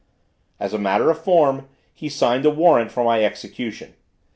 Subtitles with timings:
[0.59, 3.93] As a matter of form he signed the warrant for my execution.